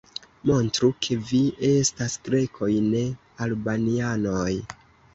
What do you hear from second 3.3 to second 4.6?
Albanianoj!